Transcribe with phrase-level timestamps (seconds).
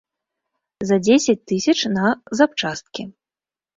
[0.89, 2.05] За дзесяць тысяч, на
[2.41, 3.03] запчасткі.